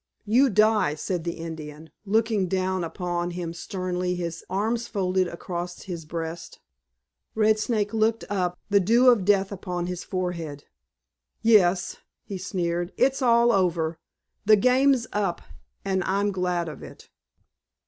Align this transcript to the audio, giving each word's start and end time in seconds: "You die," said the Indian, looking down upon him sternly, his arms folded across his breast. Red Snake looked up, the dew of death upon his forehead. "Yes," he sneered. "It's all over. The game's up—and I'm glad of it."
"You 0.25 0.49
die," 0.49 0.95
said 0.95 1.25
the 1.25 1.33
Indian, 1.35 1.91
looking 2.05 2.47
down 2.47 2.83
upon 2.83 3.29
him 3.29 3.53
sternly, 3.53 4.15
his 4.15 4.43
arms 4.49 4.87
folded 4.87 5.27
across 5.27 5.83
his 5.83 6.05
breast. 6.05 6.59
Red 7.35 7.59
Snake 7.59 7.93
looked 7.93 8.23
up, 8.27 8.57
the 8.71 8.79
dew 8.79 9.11
of 9.11 9.25
death 9.25 9.51
upon 9.51 9.85
his 9.85 10.03
forehead. 10.03 10.63
"Yes," 11.43 11.97
he 12.23 12.39
sneered. 12.39 12.91
"It's 12.97 13.21
all 13.21 13.51
over. 13.51 13.99
The 14.43 14.55
game's 14.55 15.05
up—and 15.13 16.03
I'm 16.03 16.31
glad 16.31 16.67
of 16.67 16.81
it." 16.81 17.11